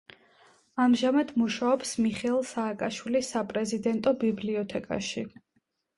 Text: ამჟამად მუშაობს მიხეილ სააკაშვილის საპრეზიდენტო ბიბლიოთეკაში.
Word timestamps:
ამჟამად 0.85 1.33
მუშაობს 1.41 1.91
მიხეილ 2.05 2.41
სააკაშვილის 2.53 3.29
საპრეზიდენტო 3.35 4.15
ბიბლიოთეკაში. 4.25 5.29